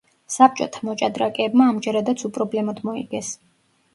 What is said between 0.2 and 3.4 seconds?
საბჭოთა მოჭადრაკეებმა ამჯერადაც უპრობლემოდ მოიგეს.